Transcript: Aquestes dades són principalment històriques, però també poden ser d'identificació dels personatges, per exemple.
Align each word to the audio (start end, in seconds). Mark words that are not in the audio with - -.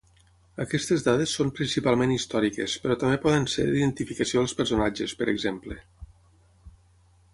Aquestes 0.63 1.03
dades 1.07 1.33
són 1.39 1.51
principalment 1.59 2.13
històriques, 2.15 2.77
però 2.85 2.97
també 3.03 3.19
poden 3.27 3.45
ser 3.57 3.67
d'identificació 3.67 4.43
dels 4.45 4.57
personatges, 4.63 5.15
per 5.21 5.29
exemple. 5.35 5.79